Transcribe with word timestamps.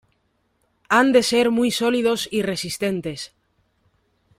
Han 0.89 1.11
de 1.11 1.21
ser 1.21 1.51
muy 1.51 1.69
sólidos 1.69 2.27
y 2.31 2.41
resistentes. 2.41 3.33